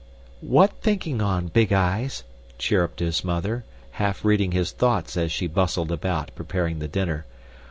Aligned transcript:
"What 0.41 0.71
thinking 0.81 1.21
on, 1.21 1.49
Big 1.49 1.71
eyes?" 1.71 2.23
chirruped 2.57 3.01
his 3.01 3.23
mother, 3.23 3.65
half 3.91 4.25
reading 4.25 4.51
his 4.51 4.71
thoughts 4.71 5.15
as 5.15 5.31
she 5.31 5.45
bustled 5.45 5.91
about, 5.91 6.33
preparing 6.33 6.79
the 6.79 6.87
dinner. 6.87 7.27